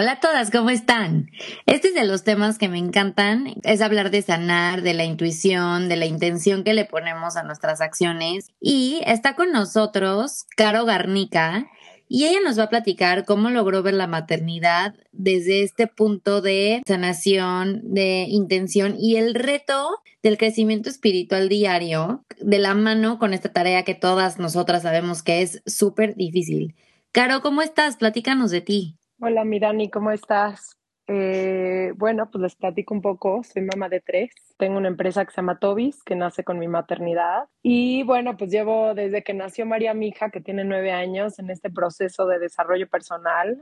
[0.00, 1.28] Hola a todas, ¿cómo están?
[1.66, 5.88] Este es de los temas que me encantan, es hablar de sanar, de la intuición,
[5.88, 8.46] de la intención que le ponemos a nuestras acciones.
[8.60, 11.66] Y está con nosotros Caro Garnica
[12.06, 16.80] y ella nos va a platicar cómo logró ver la maternidad desde este punto de
[16.86, 23.48] sanación, de intención y el reto del crecimiento espiritual diario de la mano con esta
[23.48, 26.76] tarea que todas nosotras sabemos que es súper difícil.
[27.10, 27.96] Caro, ¿cómo estás?
[27.96, 28.97] Platícanos de ti.
[29.20, 30.78] Hola, Mirani, ¿cómo estás?
[31.08, 33.42] Eh, bueno, pues les platico un poco.
[33.42, 34.30] Soy mamá de tres.
[34.58, 37.48] Tengo una empresa que se llama Tobis, que nace con mi maternidad.
[37.60, 41.68] Y bueno, pues llevo desde que nació María, mi que tiene nueve años, en este
[41.68, 43.60] proceso de desarrollo personal.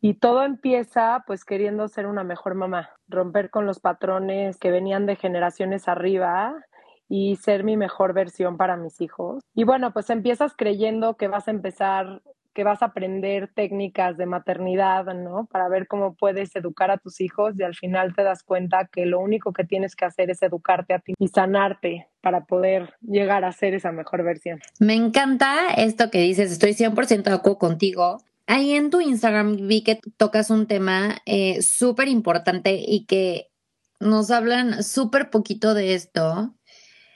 [0.00, 5.06] Y todo empieza pues queriendo ser una mejor mamá, romper con los patrones que venían
[5.06, 6.56] de generaciones arriba
[7.08, 9.44] y ser mi mejor versión para mis hijos.
[9.54, 12.20] Y bueno, pues empiezas creyendo que vas a empezar
[12.54, 15.46] que vas a aprender técnicas de maternidad, ¿no?
[15.46, 19.06] Para ver cómo puedes educar a tus hijos y al final te das cuenta que
[19.06, 23.44] lo único que tienes que hacer es educarte a ti y sanarte para poder llegar
[23.44, 24.60] a ser esa mejor versión.
[24.78, 28.18] Me encanta esto que dices, estoy 100% de acuerdo contigo.
[28.46, 33.48] Ahí en tu Instagram vi que tocas un tema eh, súper importante y que
[34.00, 36.54] nos hablan súper poquito de esto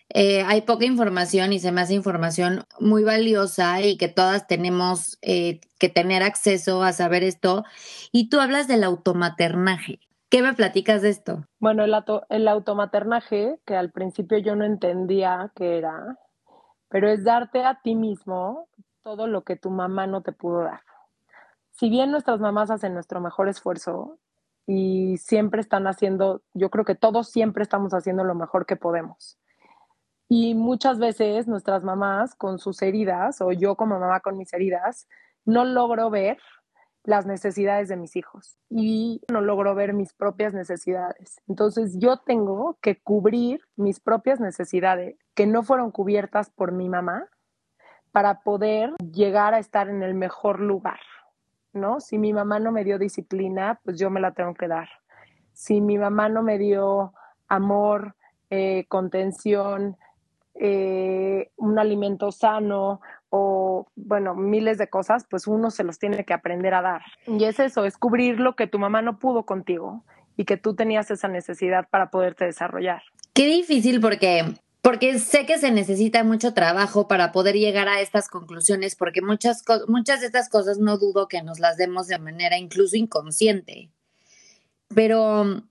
[0.08, 5.18] eh, hay poca información y se me hace información muy valiosa y que todas tenemos
[5.22, 7.64] eh, que tener acceso a saber esto.
[8.12, 10.00] Y tú hablas del automaternaje.
[10.28, 11.44] ¿Qué me platicas de esto?
[11.58, 11.94] Bueno, el,
[12.28, 16.18] el automaternaje, que al principio yo no entendía qué era,
[16.88, 18.68] pero es darte a ti mismo
[19.02, 20.80] todo lo que tu mamá no te pudo dar.
[21.70, 24.18] Si bien nuestras mamás hacen nuestro mejor esfuerzo
[24.66, 29.38] y siempre están haciendo, yo creo que todos siempre estamos haciendo lo mejor que podemos
[30.28, 35.08] y muchas veces nuestras mamás con sus heridas, o yo como mamá con mis heridas,
[35.44, 36.38] no logro ver
[37.04, 41.40] las necesidades de mis hijos y no logro ver mis propias necesidades.
[41.46, 47.28] Entonces yo tengo que cubrir mis propias necesidades que no fueron cubiertas por mi mamá
[48.10, 50.98] para poder llegar a estar en el mejor lugar,
[51.72, 52.00] ¿no?
[52.00, 54.88] Si mi mamá no me dio disciplina, pues yo me la tengo que dar.
[55.52, 57.12] Si mi mamá no me dio
[57.46, 58.16] amor,
[58.50, 59.96] eh, contención,
[60.58, 63.00] eh, un alimento sano
[63.30, 67.02] o, bueno, miles de cosas, pues uno se los tiene que aprender a dar.
[67.26, 70.04] Y es eso, es cubrir lo que tu mamá no pudo contigo
[70.36, 73.02] y que tú tenías esa necesidad para poderte desarrollar.
[73.32, 74.44] Qué difícil porque
[74.86, 79.64] porque sé que se necesita mucho trabajo para poder llegar a estas conclusiones, porque muchas,
[79.88, 83.90] muchas de estas cosas no dudo que nos las demos de manera incluso inconsciente.
[84.94, 85.64] Pero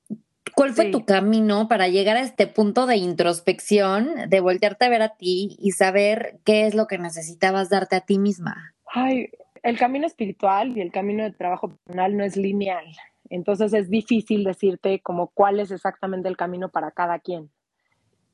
[0.55, 5.01] ¿Cuál fue tu camino para llegar a este punto de introspección, de voltearte a ver
[5.01, 8.73] a ti y saber qué es lo que necesitabas darte a ti misma?
[8.85, 9.29] Ay,
[9.63, 12.85] el camino espiritual y el camino de trabajo personal no es lineal.
[13.29, 17.49] Entonces es difícil decirte como cuál es exactamente el camino para cada quien.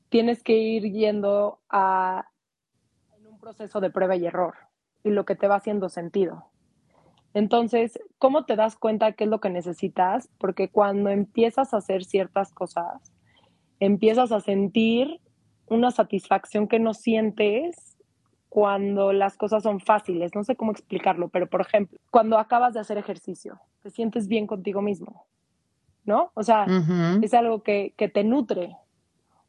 [0.09, 2.27] Tienes que ir yendo a
[3.17, 4.55] en un proceso de prueba y error
[5.03, 6.50] y lo que te va haciendo sentido.
[7.33, 10.29] Entonces, ¿cómo te das cuenta qué es lo que necesitas?
[10.37, 13.13] Porque cuando empiezas a hacer ciertas cosas,
[13.79, 15.21] empiezas a sentir
[15.67, 17.97] una satisfacción que no sientes
[18.49, 20.35] cuando las cosas son fáciles.
[20.35, 24.45] No sé cómo explicarlo, pero por ejemplo, cuando acabas de hacer ejercicio, te sientes bien
[24.45, 25.25] contigo mismo,
[26.03, 26.31] ¿no?
[26.33, 26.65] O sea,
[27.21, 28.75] es algo que, que, te nutre.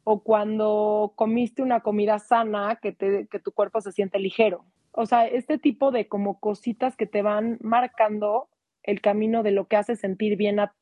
[0.05, 4.63] O cuando comiste una comida sana, que, te, que tu cuerpo se siente ligero
[4.93, 8.47] o sea, este tipo de como cositas que te van marcando
[8.83, 10.73] el camino de lo que hace sentir bien a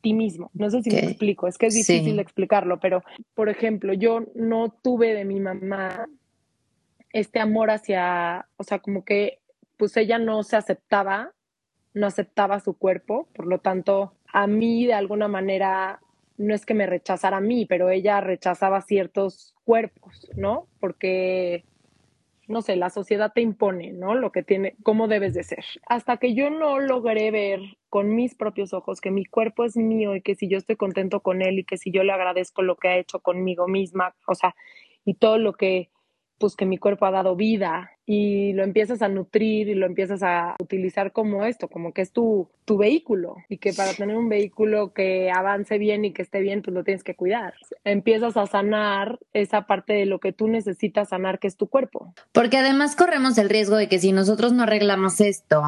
[0.00, 0.50] ti mismo.
[0.54, 3.02] No sé si me explico, es que es difícil explicarlo, pero
[3.34, 6.08] por ejemplo, yo no tuve de mi mamá
[7.12, 9.40] este amor hacia, o sea, como que
[9.76, 11.32] pues ella no se aceptaba,
[11.92, 16.00] no aceptaba su cuerpo, por lo tanto, a mí de alguna manera
[16.38, 20.68] no es que me rechazara a mí, pero ella rechazaba ciertos cuerpos, ¿no?
[20.80, 21.64] Porque
[22.48, 24.14] no sé, la sociedad te impone, ¿no?
[24.14, 25.64] Lo que tiene, cómo debes de ser.
[25.88, 30.14] Hasta que yo no logré ver con mis propios ojos que mi cuerpo es mío
[30.14, 32.76] y que si yo estoy contento con él y que si yo le agradezco lo
[32.76, 34.54] que ha hecho conmigo misma, o sea,
[35.04, 35.90] y todo lo que,
[36.38, 40.22] pues que mi cuerpo ha dado vida y lo empiezas a nutrir y lo empiezas
[40.22, 44.28] a utilizar como esto, como que es tu, tu vehículo y que para tener un
[44.28, 47.54] vehículo que avance bien y que esté bien, pues lo tienes que cuidar.
[47.84, 52.14] Empiezas a sanar esa parte de lo que tú necesitas sanar, que es tu cuerpo.
[52.30, 55.62] Porque además corremos el riesgo de que si nosotros no arreglamos esto,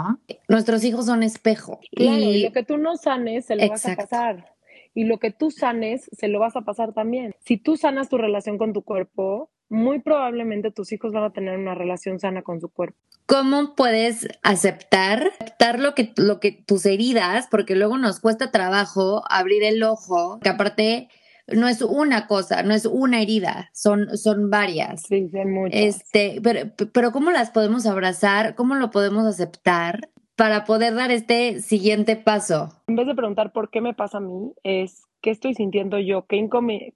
[0.47, 1.81] nuestros hijos son espejo.
[1.91, 4.59] y lo que tú no sanes, se lo vas a pasar
[4.95, 7.35] y lo que tú sanes se lo vas a pasar también.
[7.41, 11.59] Si tú sanas tu relación con tu cuerpo, muy probablemente tus hijos van a tener
[11.59, 12.99] una relación sana con su cuerpo.
[13.27, 19.23] ¿Cómo puedes aceptar, aceptar lo que, lo que tus heridas, porque luego nos cuesta trabajo
[19.29, 21.09] abrir el ojo, que aparte
[21.47, 25.03] no es una cosa, no es una herida, son, son varias.
[25.03, 25.81] Sí, son muchas.
[25.81, 28.55] Este, pero, pero ¿cómo las podemos abrazar?
[28.55, 32.71] ¿Cómo lo podemos aceptar para poder dar este siguiente paso?
[32.87, 36.27] En vez de preguntar por qué me pasa a mí, es qué estoy sintiendo yo,
[36.27, 36.49] qué,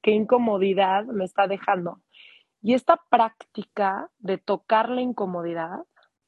[0.02, 1.98] qué incomodidad me está dejando.
[2.62, 5.80] Y esta práctica de tocar la incomodidad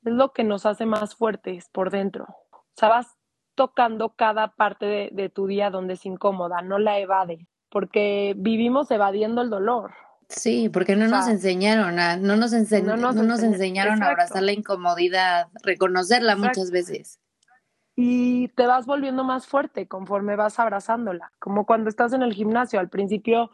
[0.04, 2.26] es lo que nos hace más fuertes por dentro.
[2.50, 3.06] O sea, vas
[3.54, 9.42] tocando cada parte de, tu día donde es incómoda, no la evade, porque vivimos evadiendo
[9.42, 9.92] el dolor.
[10.28, 15.48] Sí, porque no nos enseñaron a, no nos, no nos, enseñaron a abrazar la incomodidad,
[15.62, 17.20] reconocerla muchas veces.
[17.94, 22.80] Y te vas volviendo más fuerte conforme vas abrazándola, como cuando estás en el gimnasio,
[22.80, 23.52] al principio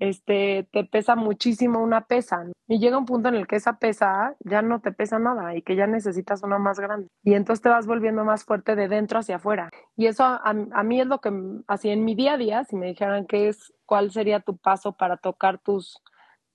[0.00, 4.34] este, te pesa muchísimo una pesa y llega un punto en el que esa pesa
[4.40, 7.06] ya no te pesa nada y que ya necesitas una más grande.
[7.22, 9.70] Y entonces te vas volviendo más fuerte de dentro hacia afuera.
[9.96, 11.30] Y eso a, mí es lo que
[11.68, 14.92] así en mi día a día si me dijeran qué es cuál sería tu paso
[14.92, 16.02] para tocar tus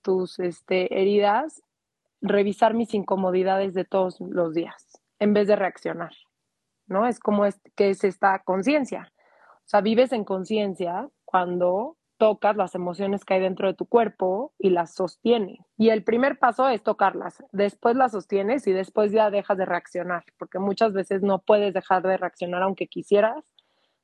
[0.02, 1.62] tus este, heridas
[2.20, 6.12] revisar mis incomodidades de todos los días en vez de reaccionar
[6.86, 9.12] no es como es que es esta conciencia.
[9.58, 14.52] O sea vives en conciencia cuando tocas las emociones que hay dentro de tu cuerpo
[14.58, 15.58] y las sostienes.
[15.76, 20.24] Y el primer paso es tocarlas, después las sostienes y después ya dejas de reaccionar,
[20.38, 23.44] porque muchas veces no puedes dejar de reaccionar aunque quisieras,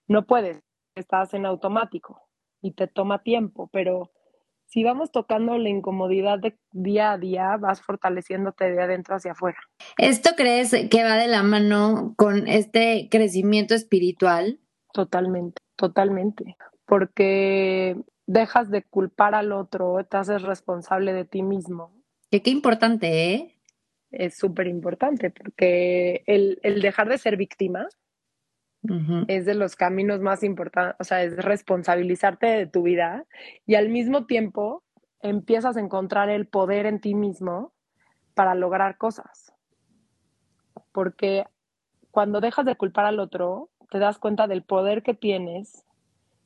[0.06, 0.62] no puedes,
[0.94, 2.20] estás en automático
[2.60, 4.12] y te toma tiempo, pero
[4.66, 9.58] si vamos tocando la incomodidad de día a día, vas fortaleciéndote de adentro hacia afuera.
[9.98, 14.60] ¿Esto crees que va de la mano con este crecimiento espiritual?
[14.94, 16.56] Totalmente, totalmente
[16.86, 17.96] porque
[18.26, 21.92] dejas de culpar al otro, te haces responsable de ti mismo.
[22.30, 23.58] qué importante, ¿eh?
[24.10, 27.88] Es súper importante porque el, dejar de ser víctima
[29.28, 33.24] es de los caminos más importantes, o sea, es responsabilizarte de tu vida
[33.64, 34.82] y al mismo tiempo
[35.20, 37.72] empiezas a encontrar el poder en ti mismo
[38.34, 39.54] para lograr cosas.
[40.90, 41.44] Porque
[42.10, 45.84] cuando dejas de culpar al otro, te das cuenta del poder que tienes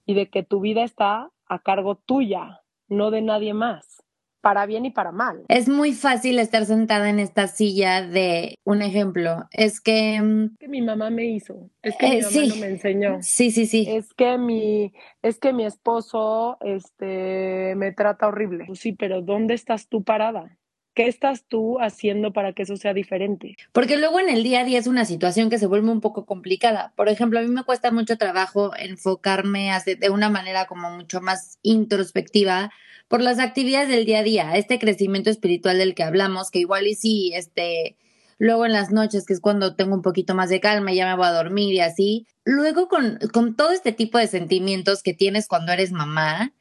[0.06, 4.02] y de que tu vida está a cargo tuya, no de nadie más,
[4.40, 5.44] para bien y para mal.
[5.48, 9.44] Es muy fácil estar sentada en esta silla de un ejemplo.
[9.50, 10.20] Es que...
[10.22, 13.18] Mm, es que mi mamá me hizo, es que mi eh, mamá no me enseñó.
[13.22, 13.86] Sí, sí, sí.
[13.88, 14.92] Es que mi,
[15.22, 18.64] es que mi esposo este, me trata horrible.
[18.66, 20.56] Pues sí, pero ¿dónde estás tú parada?
[20.96, 23.58] ¿Qué estás tú haciendo para que eso sea diferente?
[23.72, 26.24] Porque luego en el día a día es una situación que se vuelve un poco
[26.24, 26.94] complicada.
[26.96, 31.58] Por ejemplo, a mí me cuesta mucho trabajo enfocarme de una manera como mucho más
[31.60, 32.72] introspectiva
[33.08, 36.86] por las actividades del día a día, este crecimiento espiritual del que hablamos, que igual
[36.86, 37.98] y sí, este,
[38.38, 41.16] luego en las noches, que es cuando tengo un poquito más de calma ya me
[41.16, 42.26] voy a dormir y así.
[42.42, 46.54] Luego con, con todo este tipo de sentimientos que tienes cuando eres mamá,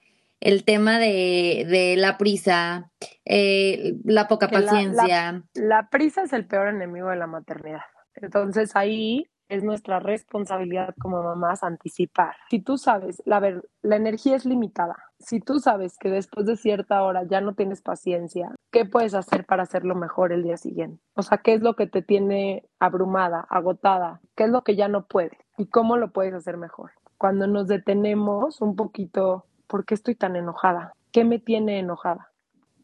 [0.45, 2.91] el tema de, de la prisa,
[3.25, 5.43] eh, la poca paciencia.
[5.55, 7.81] La, prisa es el peor enemigo de la maternidad.
[8.13, 12.35] Entonces ahí es nuestra responsabilidad como mamás anticipar.
[12.51, 14.95] Si tú sabes, la, ver, la energía es limitada.
[15.17, 19.47] Si tú sabes que después de cierta hora ya no tienes paciencia, ¿qué puedes hacer
[19.47, 21.01] para hacerlo mejor el día siguiente?
[21.15, 24.21] O sea, ¿qué es lo que te tiene abrumada, agotada?
[24.35, 25.39] ¿Qué es lo que ya no puedes?
[25.57, 26.91] ¿Y cómo lo puedes hacer mejor?
[27.17, 30.93] Cuando nos detenemos un poquito ¿por qué estoy tan enojada?
[31.11, 32.31] ¿Qué me tiene enojada?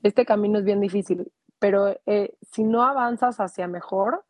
[0.04, 4.24] Este camino es bien difícil, pero eh, si no avanzas hacia mejor,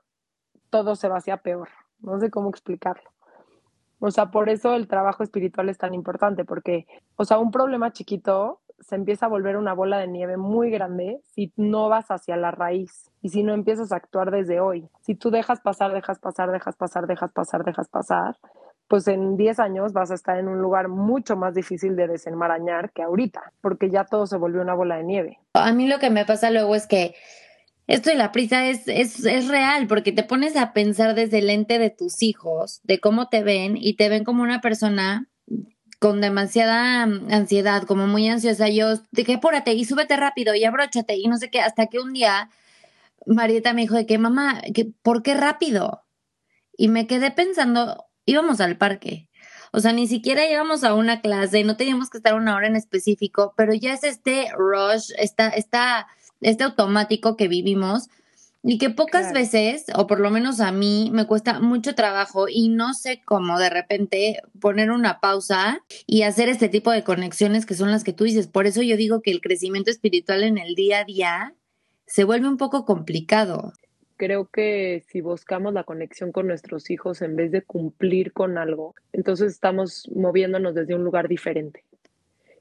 [0.70, 1.70] todo se va hacia peor.
[2.00, 3.10] No sé cómo explicarlo.
[4.00, 7.94] O sea, por eso el trabajo espiritual es tan importante, porque, o sea, un problema
[7.94, 12.36] chiquito se empieza a volver una bola de nieve muy grande si no vas hacia
[12.36, 14.90] la raíz y si no empiezas a actuar desde hoy.
[15.02, 18.38] Si tú dejas pasar, dejas pasar, dejas pasar, dejas pasar, dejas pasar,
[18.92, 22.92] pues en 10 años vas a estar en un lugar mucho más difícil de desenmarañar
[22.92, 25.40] que ahorita, porque ya todo se volvió una bola de nieve.
[25.54, 27.16] A mí lo que me pasa luego es que
[27.88, 31.48] esto de la prisa es, es, es real, porque te pones a pensar desde el
[31.48, 35.30] lente de tus hijos, de cómo te ven, y te ven como una persona
[36.00, 38.68] con demasiada ansiedad, como muy ansiosa.
[38.68, 42.12] Yo dije, apúrate y súbete rápido y abróchate y no sé qué, hasta que un
[42.12, 42.50] día
[43.26, 44.62] Marieta me dijo de que, mamá,
[45.02, 46.04] ¿por qué rápido?
[46.76, 49.30] Y me quedé pensando, íbamos al parque.
[49.74, 52.76] O sea, ni siquiera íbamos a una clase, no teníamos que estar una hora en
[52.76, 56.08] específico, pero ya es este rush, esta, esta,
[56.42, 58.10] este automático que vivimos
[58.64, 62.70] y que pocas veces, o por lo menos a mí, me cuesta mucho trabajo y
[62.70, 67.74] no sé cómo de repente poner una pausa y hacer este tipo de conexiones que
[67.74, 68.48] son las que tú dices.
[68.48, 71.56] Por eso yo digo que el crecimiento espiritual en el día a día
[72.06, 73.74] se vuelve un poco complicado.
[74.22, 78.94] Creo que si buscamos la conexión con nuestros hijos en vez de cumplir con algo,
[79.14, 81.84] entonces estamos moviéndonos desde un lugar diferente.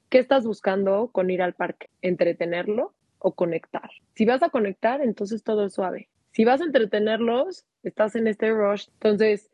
[0.09, 1.91] ¿Qué estás buscando con ir al parque?
[2.01, 2.95] ¿Entretenerlo?
[3.19, 3.91] o conectar.
[4.15, 6.09] Si vas a conectar, entonces todo es suave.
[6.31, 8.89] Si vas a entretenerlos, estás en este rush.
[8.95, 9.51] Entonces,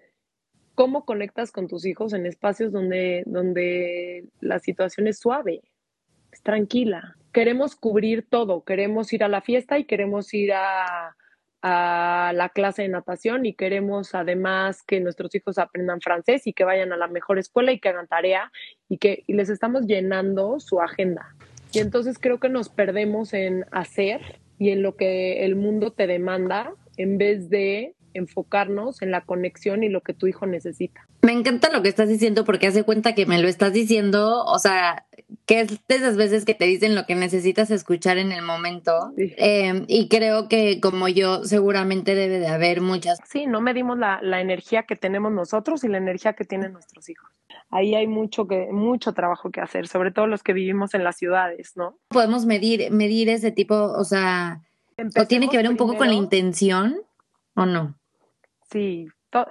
[0.77, 5.63] ¿cómo conectas con tus hijos en espacios donde, donde la situación es suave,
[6.31, 7.17] es tranquila?
[7.33, 11.17] Queremos cubrir todo, queremos ir a la fiesta y queremos ir a,
[11.69, 16.63] a la clase de natación y queremos además que nuestros hijos aprendan francés y que
[16.63, 18.53] vayan a la mejor escuela y que hagan tarea
[18.89, 21.35] y que les estamos llenando su agenda.
[21.73, 24.21] Y entonces creo que nos perdemos en hacer
[24.61, 29.83] y en lo que el mundo te demanda en vez de enfocarnos en la conexión
[29.83, 31.09] y lo que tu hijo necesita.
[31.23, 34.59] Me encanta lo que estás diciendo porque hace cuenta que me lo estás diciendo, o
[34.61, 35.06] sea,
[35.45, 39.13] que es de esas veces que te dicen lo que necesitas escuchar en el momento.
[39.17, 43.19] Eh, y creo que como yo, seguramente debe de haber muchas.
[43.25, 47.09] Sí, no medimos la, la energía que tenemos nosotros y la energía que tienen nuestros
[47.09, 47.31] hijos.
[47.71, 51.17] Ahí hay mucho que mucho trabajo que hacer, sobre todo los que vivimos en las
[51.17, 51.99] ciudades, ¿no?
[52.09, 54.61] Podemos medir medir ese tipo, o sea,
[54.99, 56.97] o tiene que ver un poco con la intención
[57.55, 57.99] o no.
[58.71, 59.09] Sí,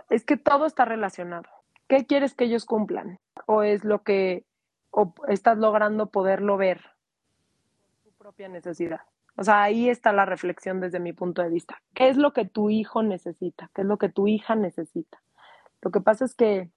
[0.09, 1.49] es que todo está relacionado.
[1.87, 3.19] ¿Qué quieres que ellos cumplan?
[3.45, 4.45] ¿O es lo que
[4.97, 6.81] o estás logrando poderlo ver
[8.03, 9.01] tu propia necesidad?
[9.35, 11.81] O sea, ahí está la reflexión desde mi punto de vista.
[11.93, 13.69] ¿Qué es lo que tu hijo necesita?
[13.75, 15.21] ¿Qué es lo que tu hija necesita?
[15.81, 16.69] Lo que pasa es que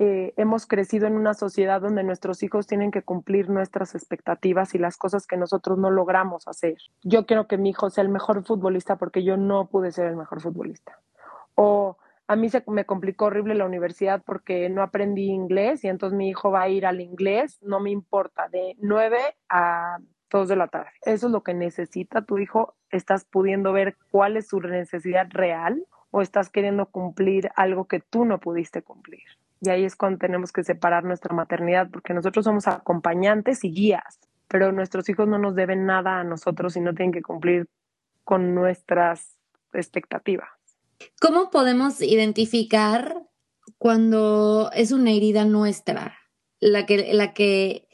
[0.00, 4.78] eh, hemos crecido en una sociedad donde nuestros hijos tienen que cumplir nuestras expectativas y
[4.78, 6.78] las cosas que nosotros no logramos hacer.
[7.04, 10.16] Yo quiero que mi hijo sea el mejor futbolista porque yo no pude ser el
[10.16, 11.00] mejor futbolista
[11.54, 11.96] o
[12.28, 16.28] a mí se me complicó horrible la universidad porque no aprendí inglés y entonces mi
[16.28, 19.18] hijo va a ir al inglés, no me importa, de 9
[19.48, 19.98] a
[20.30, 20.90] 2 de la tarde.
[21.06, 22.74] Eso es lo que necesita tu hijo.
[22.90, 28.26] ¿Estás pudiendo ver cuál es su necesidad real o estás queriendo cumplir algo que tú
[28.26, 29.22] no pudiste cumplir?
[29.62, 34.20] Y ahí es cuando tenemos que separar nuestra maternidad porque nosotros somos acompañantes y guías,
[34.48, 37.68] pero nuestros hijos no nos deben nada a nosotros y no tienen que cumplir
[38.22, 39.38] con nuestras
[39.72, 40.57] expectativas.
[41.20, 43.22] ¿Cómo podemos identificar
[43.78, 46.18] cuando es una herida nuestra?
[46.60, 47.88] La que, la que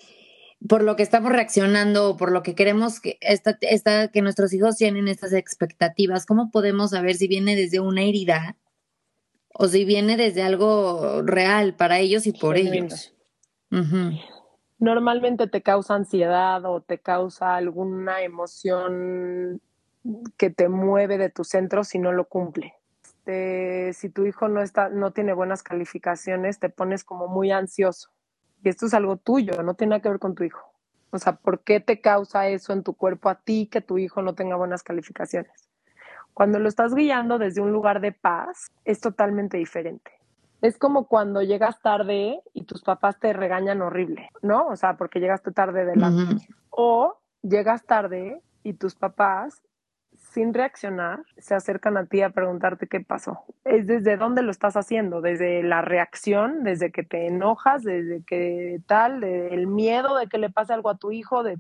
[0.69, 4.53] por lo que estamos reaccionando o por lo que queremos que, esta, esta, que nuestros
[4.53, 8.57] hijos tienen estas expectativas, ¿cómo podemos saber si viene desde una herida
[9.53, 13.15] o si viene desde algo real para ellos y por ellos?
[14.79, 19.61] Normalmente te causa ansiedad o te causa alguna emoción
[20.37, 22.75] que te mueve de tu centro si no lo cumple.
[23.25, 28.11] Este, si tu hijo no, está, no tiene buenas calificaciones, te pones como muy ansioso.
[28.63, 30.61] Y esto es algo tuyo, no tiene nada que ver con tu hijo.
[31.11, 34.21] O sea, ¿por qué te causa eso en tu cuerpo a ti que tu hijo
[34.21, 35.71] no tenga buenas calificaciones?
[36.35, 40.11] Cuando lo estás guiando desde un lugar de paz, es totalmente diferente.
[40.61, 44.67] Es como cuando llegas tarde y tus papás te regañan horrible, ¿no?
[44.67, 46.11] O sea, porque llegaste tarde de la...
[46.69, 49.63] O llegas tarde y tus papás
[50.35, 53.45] sin reaccionar, se acercan a ti a preguntarte qué pasó.
[53.65, 58.81] Es desde dónde lo estás haciendo, desde la reacción, desde que te enojas, desde que
[58.89, 61.57] tal, el miedo de que le pase algo a tu hijo, de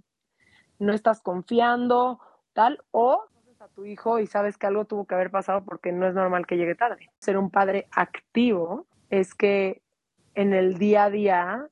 [0.81, 2.19] no estás confiando,
[2.52, 3.25] tal, o
[3.61, 6.45] a tu hijo y sabes que algo tuvo que haber pasado porque no es normal
[6.45, 7.11] que llegue tarde.
[7.21, 9.83] Ser un padre activo es que
[10.35, 11.69] en el día a día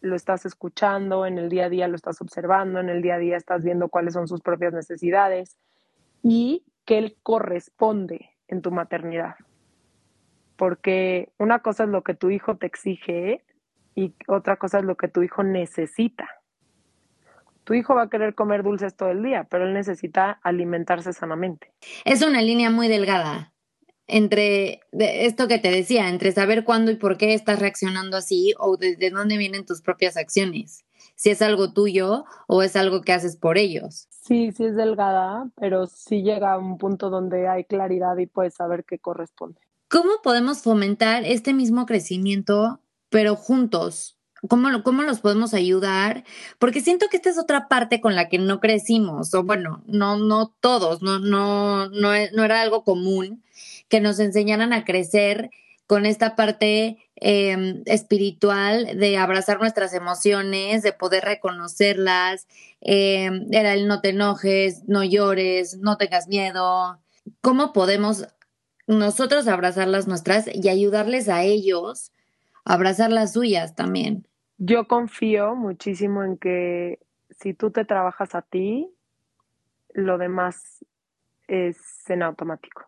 [0.00, 3.18] lo estás escuchando, en el día a día lo estás observando, en el día a
[3.18, 5.58] día estás viendo cuáles son sus propias necesidades,
[6.24, 9.36] y que él corresponde en tu maternidad.
[10.56, 13.44] Porque una cosa es lo que tu hijo te exige
[13.94, 16.28] y otra cosa es lo que tu hijo necesita.
[17.64, 21.72] Tu hijo va a querer comer dulces todo el día, pero él necesita alimentarse sanamente.
[22.04, 23.52] Es una línea muy delgada
[24.06, 28.76] entre esto que te decía, entre saber cuándo y por qué estás reaccionando así o
[28.76, 30.84] desde dónde vienen tus propias acciones
[31.14, 34.08] si es algo tuyo o es algo que haces por ellos.
[34.10, 38.54] Sí, sí es delgada, pero sí llega a un punto donde hay claridad y puedes
[38.54, 39.60] saber qué corresponde.
[39.88, 42.80] ¿Cómo podemos fomentar este mismo crecimiento,
[43.10, 44.18] pero juntos?
[44.48, 46.24] cómo, cómo los podemos ayudar,
[46.58, 50.18] porque siento que esta es otra parte con la que no crecimos, o bueno, no,
[50.18, 53.42] no todos, no, no, no, no era algo común
[53.88, 55.50] que nos enseñaran a crecer
[55.86, 62.46] con esta parte em, espiritual de abrazar nuestras emociones, de poder reconocerlas,
[62.80, 66.98] em, era el no te enojes, no llores, no tengas miedo.
[67.40, 68.26] ¿Cómo podemos
[68.86, 72.12] nosotros abrazar las nuestras y ayudarles a ellos
[72.64, 74.26] a abrazar las suyas también?
[74.58, 76.98] Yo confío muchísimo en que
[77.30, 78.88] si tú te trabajas a ti,
[79.92, 80.84] lo demás
[81.48, 81.78] es
[82.08, 82.82] en automático.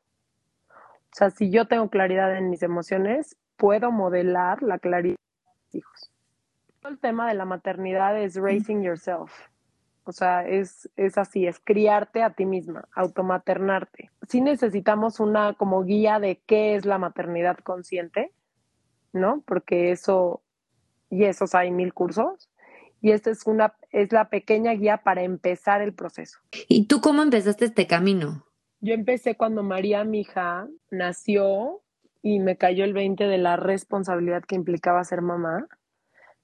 [0.69, 5.75] O sea, si yo tengo claridad en mis emociones, puedo modelar la claridad de mis
[5.77, 6.11] hijos.
[6.85, 9.33] El tema de la maternidad es raising yourself.
[10.05, 14.13] O sea, es, es así, es criarte a ti misma, automaternarte.
[14.29, 18.33] Sí necesitamos una como guía de qué es la maternidad consciente,
[19.13, 19.43] ¿no?
[19.45, 20.43] Porque eso,
[21.11, 22.49] y esos hay mil cursos.
[23.01, 26.39] Y esta es una, es la pequeña guía para empezar el proceso.
[26.69, 28.47] ¿Y tú cómo empezaste este camino?
[28.81, 31.83] Yo empecé cuando María, mi hija, nació
[32.23, 35.67] y me cayó el 20 de la responsabilidad que implicaba ser mamá,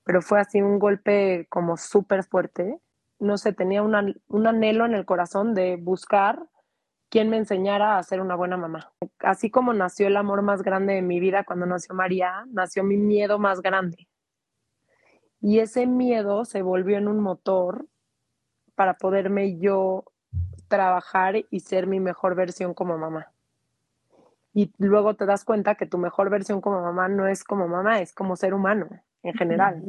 [0.05, 2.79] pero fue así un golpe como súper fuerte.
[3.19, 6.49] No sé, tenía un anhelo en el corazón de buscar
[7.12, 8.91] quien me enseñara a ser una buena mamá.
[9.19, 12.97] Así como nació el amor más grande de mi vida cuando nació María, nació mi
[12.97, 14.09] miedo más grande.
[15.38, 17.87] Y ese miedo se volvió en un motor
[18.75, 20.05] para poderme yo
[20.69, 23.32] trabajar y ser mi mejor versión como mamá.
[24.54, 28.00] Y luego te das cuenta que tu mejor versión como mamá no es como mamá,
[28.00, 28.88] es como ser humano
[29.23, 29.82] en general.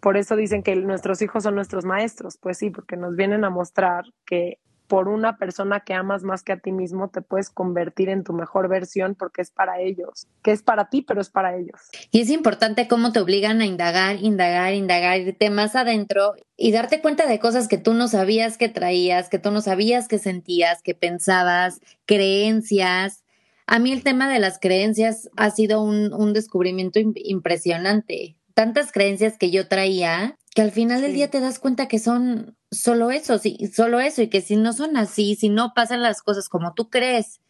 [0.00, 2.36] Por eso dicen que nuestros hijos son nuestros maestros.
[2.36, 6.52] Pues sí, porque nos vienen a mostrar que por una persona que amas más que
[6.52, 10.52] a ti mismo, te puedes convertir en tu mejor versión porque es para ellos, que
[10.52, 11.80] es para ti, pero es para ellos.
[12.10, 17.00] Y es importante cómo te obligan a indagar, indagar, indagar, irte más adentro y darte
[17.00, 20.82] cuenta de cosas que tú no sabías que traías, que tú no sabías que sentías,
[20.82, 23.23] que pensabas, creencias.
[23.66, 28.36] A mí el tema de las creencias ha sido un, un descubrimiento impresionante.
[28.54, 32.56] Tantas creencias que yo traía que al final del día te das cuenta que son
[32.70, 36.22] solo eso, sí, solo eso, y que si no son así, si no pasan las
[36.22, 37.40] cosas como tú crees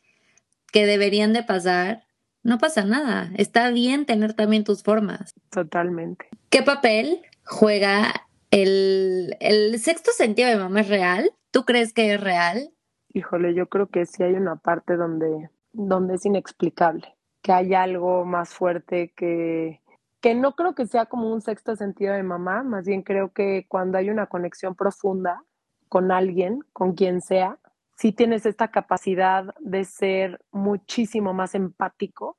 [0.73, 2.05] que deberían de pasar,
[2.43, 3.31] no pasa nada.
[3.37, 5.35] Está bien tener también tus formas.
[5.51, 6.27] Totalmente.
[6.49, 11.31] ¿Qué papel juega el, el sexto sentido de mamá es real?
[11.51, 12.71] ¿Tú crees que es real?
[13.13, 18.25] Híjole, yo creo que sí hay una parte donde, donde es inexplicable, que hay algo
[18.25, 19.83] más fuerte que,
[20.21, 23.67] que no creo que sea como un sexto sentido de mamá, más bien creo que
[23.69, 25.45] cuando hay una conexión profunda
[25.89, 27.59] con alguien, con quien sea,
[27.97, 32.39] sí tienes esta capacidad de ser muchísimo más empático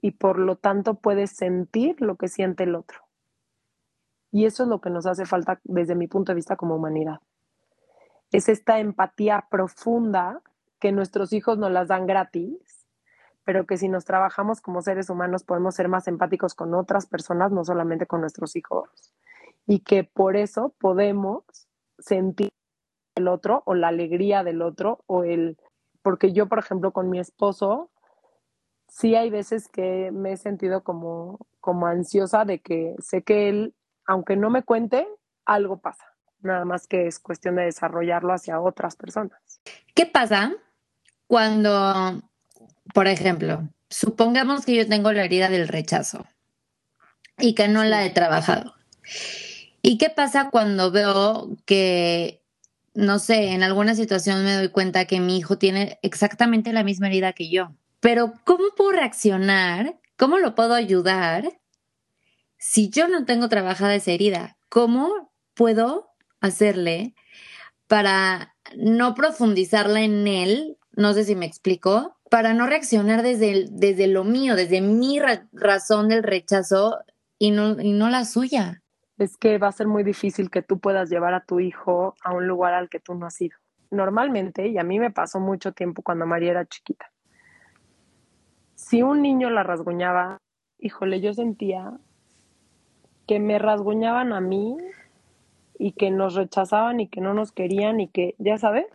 [0.00, 3.00] y por lo tanto puedes sentir lo que siente el otro.
[4.30, 7.20] Y eso es lo que nos hace falta desde mi punto de vista como humanidad.
[8.32, 10.42] Es esta empatía profunda
[10.78, 12.76] que nuestros hijos nos las dan gratis
[13.46, 17.52] pero que si nos trabajamos como seres humanos podemos ser más empáticos con otras personas,
[17.52, 19.14] no solamente con nuestros hijos,
[19.68, 21.44] y que por eso podemos
[21.96, 22.50] sentir
[23.14, 25.56] el otro o la alegría del otro o el,
[26.02, 27.88] porque yo, por ejemplo, con mi esposo,
[28.88, 33.76] sí hay veces que me he sentido como, como ansiosa de que sé que él,
[34.06, 35.06] aunque no me cuente,
[35.44, 36.04] algo pasa.
[36.40, 39.60] Nada más que es cuestión de desarrollarlo hacia otras personas.
[39.94, 40.52] ¿Qué pasa
[41.26, 42.22] cuando
[42.94, 46.26] por ejemplo, supongamos que yo tengo la herida del rechazo
[47.38, 48.74] y que no la he trabajado.
[49.82, 52.42] ¿Y qué pasa cuando veo que,
[52.94, 57.08] no sé, en alguna situación me doy cuenta que mi hijo tiene exactamente la misma
[57.08, 57.74] herida que yo?
[58.00, 60.00] Pero ¿cómo puedo reaccionar?
[60.16, 61.60] ¿Cómo lo puedo ayudar
[62.56, 64.56] si yo no tengo trabajada esa herida?
[64.68, 66.08] ¿Cómo puedo
[66.40, 67.14] hacerle
[67.86, 70.78] para no profundizarla en él?
[70.96, 75.20] No sé si me explico, para no reaccionar desde, desde lo mío, desde mi
[75.52, 76.98] razón del rechazo
[77.38, 78.82] y no, y no la suya.
[79.18, 82.32] Es que va a ser muy difícil que tú puedas llevar a tu hijo a
[82.32, 83.56] un lugar al que tú no has ido.
[83.90, 87.10] Normalmente, y a mí me pasó mucho tiempo cuando María era chiquita,
[88.74, 90.38] si un niño la rasguñaba,
[90.78, 91.92] híjole, yo sentía
[93.26, 94.76] que me rasguñaban a mí
[95.78, 98.86] y que nos rechazaban y que no nos querían y que, ya sabes,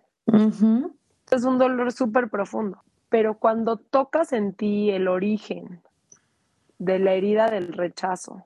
[1.31, 5.81] es un dolor súper profundo pero cuando tocas en ti el origen
[6.79, 8.45] de la herida del rechazo,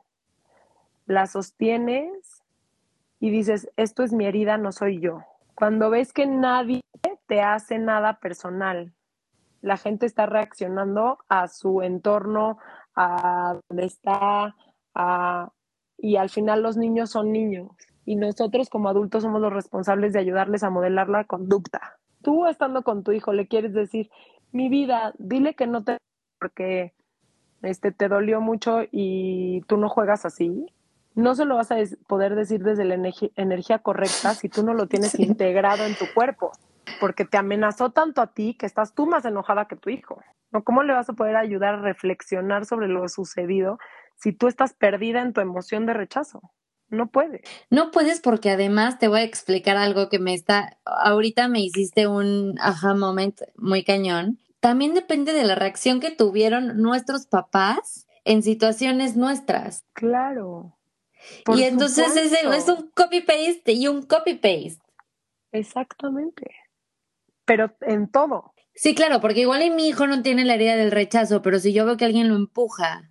[1.05, 2.41] la sostienes
[3.19, 5.19] y dices, esto es mi herida, no soy yo.
[5.53, 6.81] Cuando ves que nadie
[7.27, 8.91] te hace nada personal,
[9.61, 12.57] la gente está reaccionando a su entorno,
[12.95, 14.55] a donde está,
[14.95, 15.51] a
[15.95, 17.69] y al final los niños son niños
[18.03, 21.99] y nosotros como adultos somos los responsables de ayudarles a modelar la conducta.
[22.25, 24.09] Tú estando con tu hijo le quieres decir,
[24.51, 25.99] mi vida, dile que no te
[26.39, 26.95] porque
[27.61, 30.65] este te dolió mucho y tú no juegas así.
[31.13, 31.75] No se lo vas a
[32.07, 36.51] poder decir desde la energía correcta si tú no lo tienes integrado en tu cuerpo,
[36.99, 40.19] porque te amenazó tanto a ti que estás tú más enojada que tu hijo.
[40.51, 40.63] ¿No?
[40.63, 43.77] ¿Cómo le vas a poder ayudar a reflexionar sobre lo sucedido
[44.15, 46.41] si tú estás perdida en tu emoción de rechazo.
[46.95, 47.41] No puedes.
[47.69, 52.07] No puedes porque además te voy a explicar algo que me está, ahorita me hiciste
[52.07, 54.39] un aha moment muy cañón.
[54.59, 59.85] También depende de la reacción que tuvieron nuestros papás en situaciones nuestras.
[59.93, 60.77] Claro.
[61.55, 64.81] y entonces es, es un copy-paste y un copy-paste.
[65.51, 66.55] Exactamente.
[67.45, 68.53] Pero en todo.
[68.73, 71.85] Sí, claro, porque igual mi hijo no tiene la herida del rechazo, pero si yo
[71.85, 73.09] veo que alguien lo empuja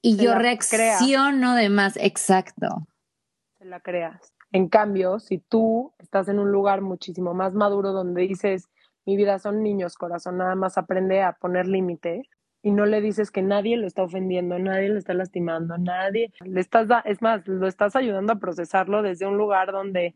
[0.00, 2.86] y yo reacciono de más, exacto.
[3.64, 4.34] La creas.
[4.52, 8.68] En cambio, si tú estás en un lugar muchísimo más maduro donde dices,
[9.06, 12.28] mi vida son niños, corazón, nada más aprende a poner límite
[12.60, 16.60] y no le dices que nadie lo está ofendiendo, nadie lo está lastimando, nadie, le
[16.60, 20.14] estás, es más, lo estás ayudando a procesarlo desde un lugar donde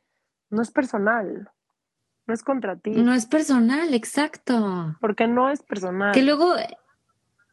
[0.51, 1.51] no es personal,
[2.27, 2.91] no es contra ti.
[2.91, 4.95] No es personal, exacto.
[5.01, 6.13] Porque no es personal.
[6.13, 6.55] Que luego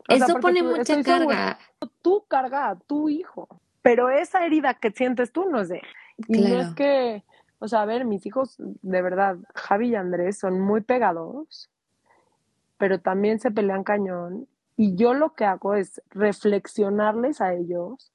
[0.09, 1.57] eso pone mucha carga.
[2.01, 3.47] tú carga a tu hijo,
[3.85, 5.79] pero esa herida que sientes tú no es de
[6.27, 7.23] Y no es que,
[7.59, 11.69] o sea, a ver, mis hijos, de verdad, Javi y Andrés son muy pegados,
[12.79, 14.47] pero también se pelean cañón.
[14.75, 18.11] Y yo lo que hago es reflexionarles a ellos.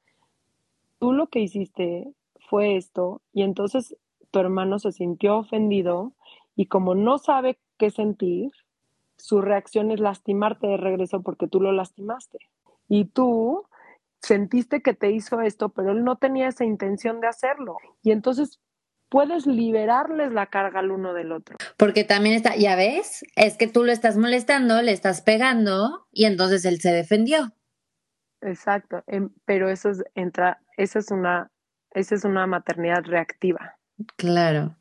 [0.98, 2.14] Tú lo que hiciste
[2.48, 3.96] fue esto, y entonces
[4.33, 6.14] tu hermano se sintió ofendido
[6.56, 8.50] y como no sabe qué sentir,
[9.18, 12.38] su reacción es lastimarte de regreso porque tú lo lastimaste.
[12.88, 13.66] Y tú
[14.20, 17.76] sentiste que te hizo esto, pero él no tenía esa intención de hacerlo.
[18.02, 18.61] Y entonces
[19.09, 21.56] puedes liberarles la carga al uno del otro.
[21.76, 26.24] Porque también está, ya ves, es que tú lo estás molestando, le estás pegando y
[26.24, 27.52] entonces él se defendió.
[28.40, 31.50] Exacto, em, pero eso es entra, esa es una,
[31.90, 33.76] esa es una maternidad reactiva.
[34.16, 34.76] Claro.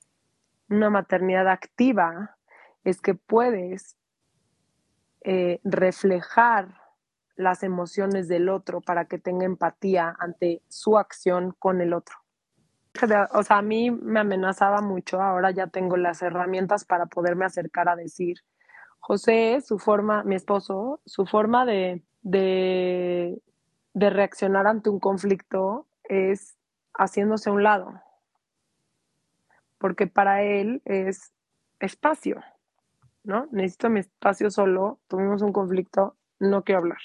[0.69, 2.37] Una maternidad activa
[2.83, 3.97] es que puedes
[5.21, 6.78] eh, reflejar
[7.39, 12.17] las emociones del otro para que tenga empatía ante su acción con el otro.
[13.31, 17.87] O sea, a mí me amenazaba mucho, ahora ya tengo las herramientas para poderme acercar
[17.87, 18.39] a decir,
[18.99, 23.41] José, su forma, mi esposo, su forma de, de,
[23.93, 26.57] de reaccionar ante un conflicto es
[26.93, 28.01] haciéndose a un lado,
[29.77, 31.31] porque para él es
[31.79, 32.43] espacio.
[33.23, 33.47] ¿no?
[33.51, 36.99] Necesito mi espacio solo, tuvimos un conflicto, no quiero hablar.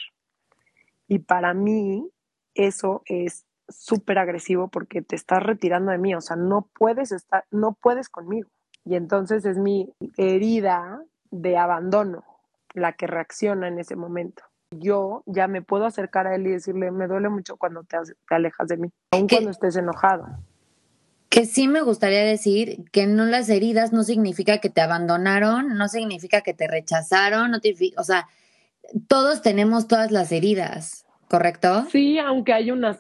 [1.09, 2.09] Y para mí
[2.55, 7.45] eso es súper agresivo porque te estás retirando de mí, o sea, no puedes estar,
[7.51, 8.49] no puedes conmigo.
[8.85, 12.25] Y entonces es mi herida de abandono
[12.75, 14.43] la que reacciona en ese momento.
[14.71, 17.97] Yo ya me puedo acercar a él y decirle, me duele mucho cuando te,
[18.29, 20.27] te alejas de mí, aun cuando estés enojado
[21.35, 25.89] que sí me gustaría decir que no las heridas no significa que te abandonaron, no
[25.89, 27.59] significa que te rechazaron, no
[27.97, 28.29] o sea,
[29.09, 31.87] todos tenemos todas las heridas, ¿correcto?
[31.91, 32.99] Sí, aunque hay unas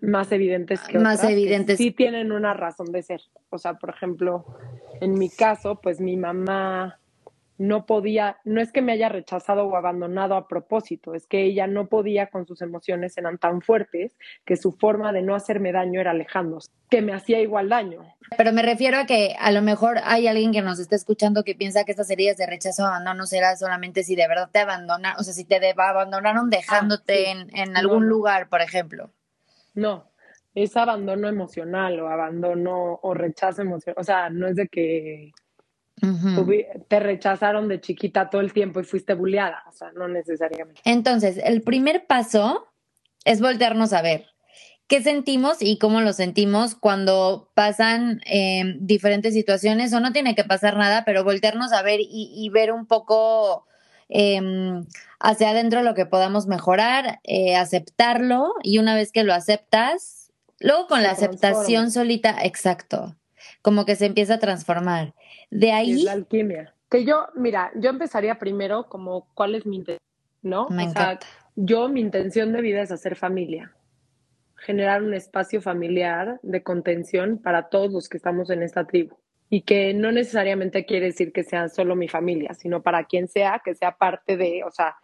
[0.00, 1.78] más evidentes que más evidentes.
[1.78, 3.22] sí tienen una razón de ser.
[3.50, 4.44] O sea, por ejemplo,
[5.00, 6.98] en mi caso, pues mi mamá
[7.58, 11.66] no podía, no es que me haya rechazado o abandonado a propósito, es que ella
[11.66, 14.12] no podía con sus emociones, eran tan fuertes
[14.44, 18.02] que su forma de no hacerme daño era alejándose, que me hacía igual daño.
[18.36, 21.54] Pero me refiero a que a lo mejor hay alguien que nos está escuchando que
[21.54, 25.20] piensa que estas heridas de rechazo o abandono será solamente si de verdad te abandonaron,
[25.20, 29.10] o sea, si te abandonaron dejándote ah, en, algún lugar, por ejemplo.
[29.74, 30.10] No,
[30.54, 35.32] es abandono emocional o abandono o rechazo emocional, o sea, no es de que
[36.88, 40.80] te rechazaron de chiquita todo el tiempo y fuiste bulleada, o sea, no necesariamente.
[40.84, 42.68] Entonces, el primer paso
[43.24, 44.26] es voltearnos a ver.
[44.88, 50.44] Qué sentimos y cómo lo sentimos cuando pasan em, diferentes situaciones o no tiene que
[50.44, 53.66] pasar nada, pero voltearnos a ver y, ver un poco
[54.08, 54.86] em,
[55.18, 58.54] hacia adentro lo que podamos mejorar, eh, aceptarlo.
[58.62, 60.30] Y una vez que lo aceptas,
[60.60, 63.16] luego con la aceptación solita, exacto,
[63.66, 65.12] como que se empieza a transformar.
[65.50, 66.04] De ahí.
[66.04, 66.72] la alquimia.
[66.88, 70.08] Que yo, mira, yo empezaría primero como cuál es mi intención,
[70.40, 70.68] ¿no?
[70.68, 71.26] Me encanta.
[71.56, 73.72] yo, mi intención de vida es hacer familia.
[74.54, 79.16] Generar un espacio familiar de contención para todos los que estamos en esta tribu.
[79.50, 83.62] Y que no necesariamente quiere decir que sea solo mi familia, sino para quien sea,
[83.64, 84.94] que sea parte de, o sea,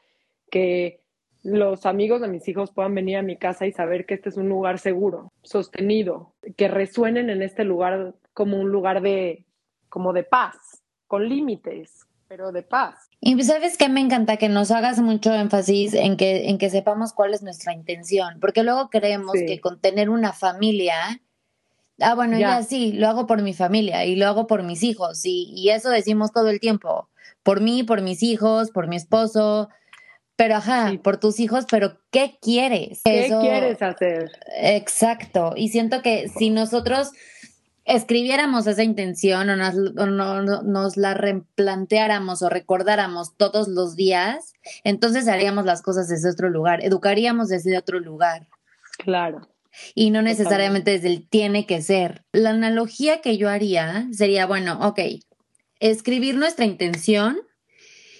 [0.52, 1.00] que
[1.42, 4.36] los amigos de mis hijos puedan venir a mi casa y saber que este es
[4.36, 9.44] un lugar seguro, sostenido, que resuenen en este lugar como un lugar de,
[9.88, 10.56] como de paz,
[11.06, 13.08] con límites, pero de paz.
[13.20, 17.12] Y sabes que me encanta que nos hagas mucho énfasis en que, en que sepamos
[17.12, 21.20] cuál es nuestra intención, porque luego creemos que con tener una familia,
[22.00, 22.62] ah, bueno, ya.
[22.62, 25.90] sí, lo hago por mi familia y lo hago por mis hijos, y, y eso
[25.90, 27.08] decimos todo el tiempo,
[27.42, 29.68] por mí, por mis hijos, por mi esposo,
[30.36, 33.02] pero ajá, por tus hijos, pero ¿qué quieres?
[33.04, 34.30] ¿Qué quieres hacer?
[34.56, 35.52] Exacto.
[35.56, 37.12] Y siento que si nosotros
[37.84, 44.52] escribiéramos esa intención o nos, no, nos la replanteáramos o recordáramos todos los días,
[44.84, 48.46] entonces haríamos las cosas desde otro lugar, educaríamos desde otro lugar.
[48.98, 49.48] Claro.
[49.94, 52.24] Y no necesariamente desde el tiene que ser.
[52.32, 55.00] La analogía que yo haría sería, bueno, ok,
[55.80, 57.40] escribir nuestra intención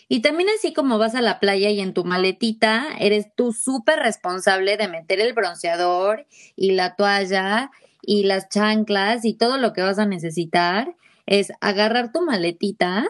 [0.08, 3.98] y también así como vas a la playa y en tu maletita, eres tú súper
[3.98, 7.70] responsable de meter el bronceador y la toalla
[8.02, 10.96] y las chanclas y todo lo que vas a necesitar.
[11.24, 13.08] Es agarrar tu maletita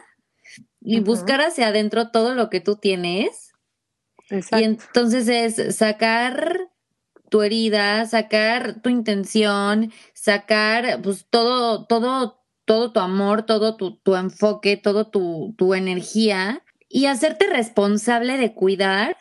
[0.80, 3.52] y buscar hacia adentro todo lo que tú tienes.
[4.30, 6.70] Y entonces es sacar
[7.28, 14.14] tu herida, sacar tu intención, sacar pues todo, todo, todo tu amor, todo tu, tu
[14.16, 19.16] enfoque, todo tu, tu energía y hacerte responsable de cuidar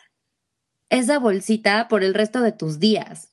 [0.90, 3.31] esa bolsita por el resto de tus días.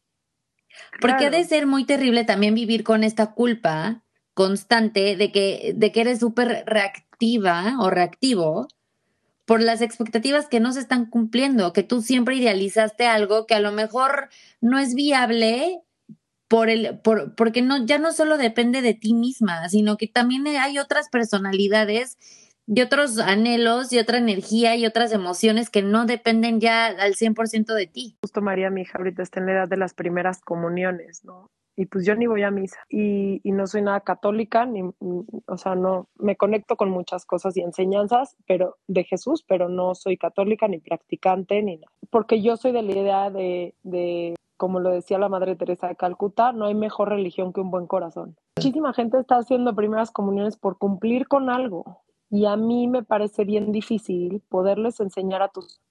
[1.01, 4.03] Porque ha de ser muy terrible también vivir con esta culpa
[4.33, 8.67] constante de que, de que eres súper reactiva o reactivo
[9.45, 13.59] por las expectativas que no se están cumpliendo, que tú siempre idealizaste algo que a
[13.59, 14.29] lo mejor
[14.61, 15.81] no es viable
[16.47, 20.45] por el, por, porque no, ya no solo depende de ti misma, sino que también
[20.47, 22.17] hay otras personalidades
[22.71, 27.73] y otros anhelos y otra energía y otras emociones que no dependen ya al 100%
[27.73, 28.17] de ti.
[28.21, 31.49] Justo María, mi hija, ahorita está en la edad de las primeras comuniones, ¿no?
[31.75, 35.57] Y pues yo ni voy a misa y, y no soy nada católica, ni, o
[35.57, 40.17] sea, no, me conecto con muchas cosas y enseñanzas pero de Jesús, pero no soy
[40.17, 41.91] católica ni practicante ni nada.
[42.11, 45.95] Porque yo soy de la idea de, de como lo decía la Madre Teresa de
[45.95, 48.35] Calcuta, no hay mejor religión que un buen corazón.
[48.57, 53.43] Muchísima gente está haciendo primeras comuniones por cumplir con algo, y a mí me parece
[53.43, 55.81] bien difícil poderles enseñar a tus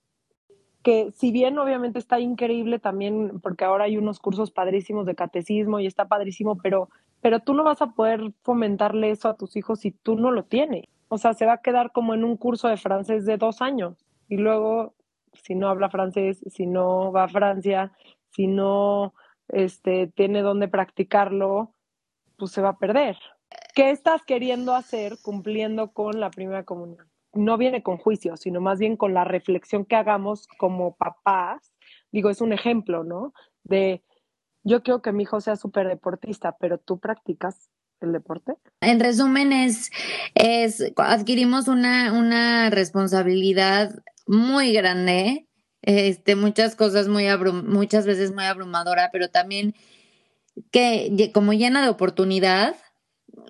[0.83, 5.81] que si bien obviamente está increíble también, porque ahora hay unos cursos padrísimos de catecismo
[5.81, 6.88] y está padrísimo, pero,
[7.20, 10.44] pero tú no vas a poder fomentarle eso a tus hijos si tú no lo
[10.44, 10.85] tienes.
[11.09, 13.96] O sea, se va a quedar como en un curso de francés de dos años
[14.29, 14.94] y luego,
[15.33, 17.92] si no habla francés, si no va a Francia,
[18.31, 19.14] si no
[19.48, 21.74] este, tiene dónde practicarlo,
[22.37, 23.16] pues se va a perder.
[23.74, 27.08] ¿Qué estás queriendo hacer cumpliendo con la primera comunión?
[27.32, 31.72] No viene con juicio, sino más bien con la reflexión que hagamos como papás.
[32.11, 33.32] Digo, es un ejemplo, ¿no?
[33.64, 34.02] De
[34.64, 38.54] yo quiero que mi hijo sea súper deportista, pero tú practicas el deporte.
[38.80, 39.90] En resumen, es,
[40.34, 45.48] es adquirimos una, una responsabilidad muy grande,
[45.82, 47.26] este, muchas cosas muy
[47.64, 49.74] muchas veces muy abrumadora, pero también
[50.70, 52.76] que como llena de oportunidad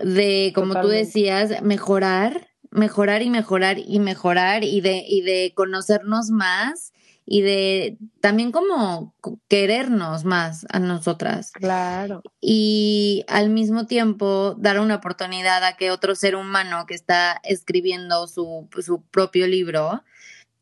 [0.03, 6.31] de, como tú decías, mejorar, mejorar y mejorar y mejorar y de, y de conocernos
[6.31, 6.93] más
[7.31, 9.15] y de también como
[9.49, 11.51] querernos más a nosotras.
[11.53, 12.23] Claro.
[12.41, 18.27] Y al mismo tiempo dar una oportunidad a que otro ser humano que está escribiendo
[18.29, 20.03] su, su propio libro,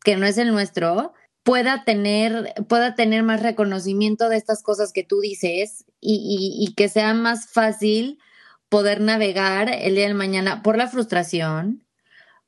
[0.02, 5.04] que no es el nuestro, pueda tener, pueda tener más reconocimiento de estas cosas que
[5.04, 8.18] tú dices y, y que sea más fácil
[8.68, 11.86] poder navegar el día de mañana por la frustración,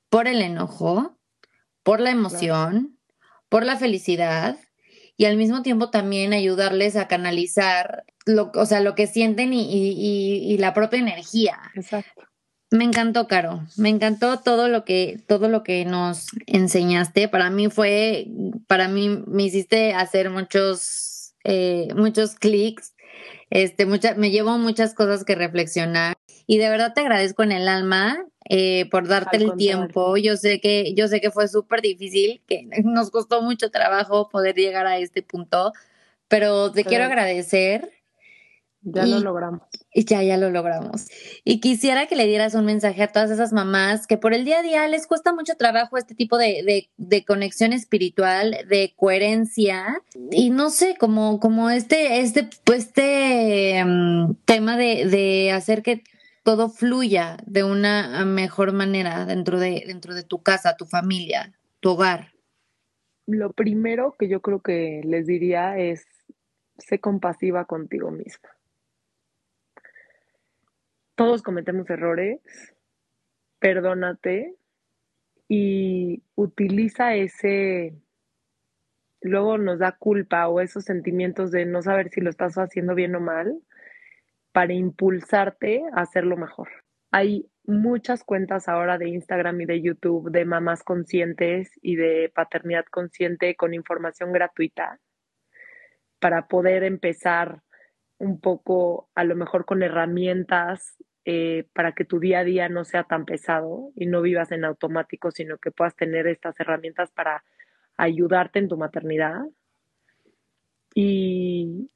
[0.09, 1.19] por el enojo,
[1.83, 2.99] por la emoción,
[3.49, 4.59] por la felicidad
[5.17, 9.63] y al mismo tiempo también ayudarles a canalizar lo, o sea, lo que sienten y,
[9.63, 11.59] y, y la propia energía.
[11.75, 12.29] Exacto.
[12.71, 13.67] Me encantó, Caro.
[13.77, 17.29] Me encantó todo lo que, todo lo que nos enseñaste.
[17.29, 18.29] Para mí fue,
[18.67, 22.93] para mí me hiciste hacer muchos, eh, muchos clics
[23.51, 27.69] este, mucha, me llevo muchas cosas que reflexionar y de verdad te agradezco en el
[27.69, 30.17] alma eh, por darte el tiempo.
[30.17, 34.57] Yo sé que, yo sé que fue súper difícil, que nos costó mucho trabajo poder
[34.57, 35.73] llegar a este punto,
[36.29, 37.91] pero te quiero agradecer
[38.83, 39.63] ya lo logramos.
[39.93, 41.09] Y ya, ya lo logramos.
[41.45, 44.61] Y quisiera que le dieras un mensaje a todas esas mamás que por el día
[44.61, 50.03] a día les cuesta mucho trabajo este tipo de, de, conexión espiritual, de coherencia.
[50.31, 56.05] Y no sé, como, como este, este, pues este em, tema de, de hacer que
[56.45, 61.91] todo fluya de una mejor manera dentro de, dentro de tu casa, tu familia, tu
[61.91, 62.33] hogar.
[63.27, 66.07] lo primero que yo creo que les diría es,
[66.79, 68.49] sé compasiva contigo misma.
[71.19, 72.39] Todos cometemos errores,
[73.59, 74.55] perdónate
[75.49, 77.97] y utiliza ese,
[79.21, 83.17] luego nos da culpa o esos sentimientos de no saber si lo estás haciendo bien
[83.17, 83.61] o mal
[84.53, 86.69] para impulsarte a hacerlo mejor.
[87.11, 92.85] Hay muchas cuentas ahora de Instagram y de YouTube de mamás conscientes y de paternidad
[92.85, 95.01] consciente con información gratuita
[96.21, 97.65] para poder empezar
[98.19, 100.97] un poco, a lo mejor con herramientas
[101.31, 104.65] eh, para que tu día a día no sea tan pesado y no vivas en
[104.65, 107.45] automático, sino que puedas tener estas herramientas para
[107.99, 109.43] ayudarte en tu maternidad.
[110.95, 111.91] Y,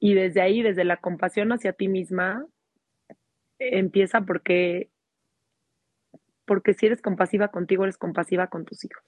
[0.00, 2.46] y desde ahí, desde la compasión hacia ti misma,
[3.58, 4.90] empieza porque,
[6.44, 9.02] porque si eres compasiva contigo, eres compasiva con tus hijos.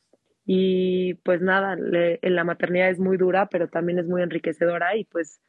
[0.47, 5.05] Y pues nada, en la maternidad es muy dura, pero también es muy enriquecedora y
[5.05, 5.43] pues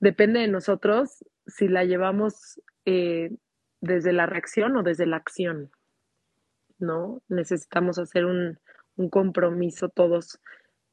[0.00, 3.30] depende de nosotros si la llevamos eh,
[3.80, 5.70] desde la reacción o desde la acción,
[6.78, 7.20] ¿no?
[7.28, 8.58] Necesitamos hacer un,
[8.96, 10.40] un compromiso todos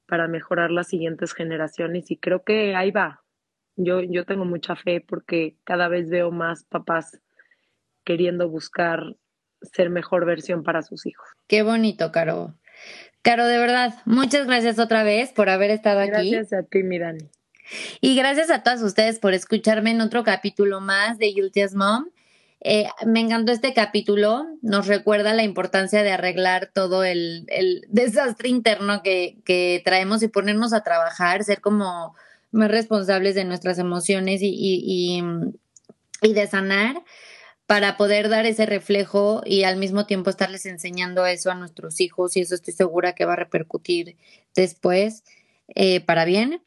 [0.08, 3.22] para mejorar las siguientes generaciones y creo que ahí va.
[3.76, 7.20] Yo, yo tengo mucha fe porque cada vez veo más papás
[8.06, 9.16] queriendo buscar
[9.62, 11.28] ser mejor versión para sus hijos.
[11.48, 12.56] Qué bonito, Caro.
[13.22, 16.32] Caro, de verdad, muchas gracias otra vez por haber estado aquí.
[16.32, 17.30] Gracias a ti, Mirani.
[18.02, 22.06] Y gracias a todas ustedes por escucharme en otro capítulo más de Guilty as Mom.
[22.68, 27.46] Eh, me encantó este capítulo, nos recuerda la importancia de arreglar todo el,
[27.90, 32.16] desastre interno que, traemos y ponernos a trabajar, ser como
[32.52, 35.22] más responsables de nuestras emociones y, y,
[36.24, 37.04] y, de sanar
[37.68, 42.36] para poder dar ese reflejo y al mismo tiempo estarles enseñando eso a nuestros hijos
[42.36, 44.18] y eso estoy segura que va a repercutir
[44.56, 45.24] después
[45.68, 46.64] eh, para bien.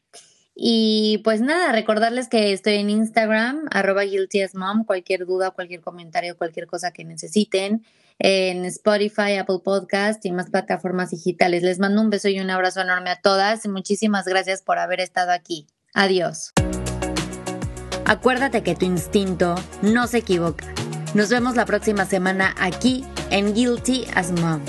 [0.60, 5.80] Y pues nada, recordarles que estoy en Instagram, arroba guilty as mom, cualquier duda, cualquier
[5.82, 7.84] comentario, cualquier cosa que necesiten,
[8.18, 11.62] en Spotify, Apple Podcast y más plataformas digitales.
[11.62, 14.98] Les mando un beso y un abrazo enorme a todas y muchísimas gracias por haber
[14.98, 15.68] estado aquí.
[15.94, 16.50] Adiós.
[18.04, 20.66] Acuérdate que tu instinto no se equivoca.
[21.14, 24.60] Nos vemos la próxima semana aquí en Guilty as Mom.